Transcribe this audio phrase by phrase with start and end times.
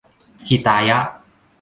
[0.47, 0.97] หิตายะ